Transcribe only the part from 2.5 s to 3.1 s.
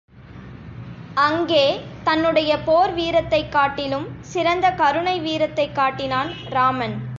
போர்